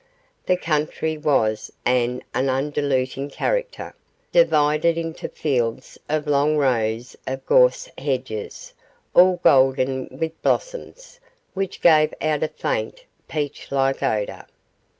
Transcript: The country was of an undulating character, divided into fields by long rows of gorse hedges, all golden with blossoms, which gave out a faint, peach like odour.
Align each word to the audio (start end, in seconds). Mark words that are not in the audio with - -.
The 0.47 0.57
country 0.57 1.15
was 1.15 1.69
of 1.85 1.93
an 1.93 2.23
undulating 2.33 3.29
character, 3.29 3.93
divided 4.31 4.97
into 4.97 5.29
fields 5.29 5.99
by 6.07 6.17
long 6.17 6.57
rows 6.57 7.15
of 7.27 7.45
gorse 7.45 7.87
hedges, 7.99 8.73
all 9.13 9.39
golden 9.43 10.07
with 10.09 10.41
blossoms, 10.41 11.19
which 11.53 11.81
gave 11.81 12.15
out 12.19 12.41
a 12.41 12.47
faint, 12.47 13.03
peach 13.27 13.71
like 13.71 14.01
odour. 14.01 14.47